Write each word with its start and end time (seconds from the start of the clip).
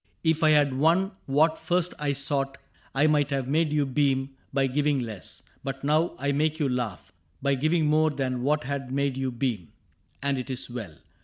If 0.23 0.41
I 0.41 0.49
had 0.49 0.75
won 0.79 1.11
What 1.27 1.59
first 1.59 1.93
I 1.99 2.13
sought, 2.13 2.57
I 2.95 3.05
might 3.05 3.29
have 3.29 3.47
made 3.47 3.71
you 3.71 3.85
beam 3.85 4.31
By 4.51 4.65
giving 4.65 5.01
less; 5.01 5.43
but 5.63 5.83
now 5.83 6.15
I 6.17 6.31
make 6.31 6.57
you 6.57 6.67
laugh 6.67 7.11
By 7.39 7.53
giving 7.53 7.85
more 7.85 8.09
than 8.09 8.41
what 8.41 8.63
had 8.63 8.91
made 8.91 9.15
you 9.15 9.31
beam, 9.31 9.73
And 10.19 10.39
it 10.39 10.49
is 10.49 10.71
well. 10.71 10.95